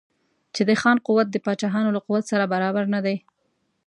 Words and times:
چې 0.53 0.61
د 0.69 0.71
خان 0.81 0.97
قوت 1.07 1.27
د 1.31 1.37
پاچاهانو 1.45 1.93
له 1.95 1.99
قوت 2.05 2.23
سره 2.31 2.51
برابر 2.53 2.85
نه 2.93 2.99
دی. 3.05 3.17